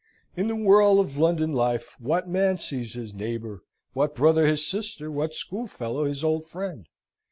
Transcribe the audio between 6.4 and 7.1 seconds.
friend?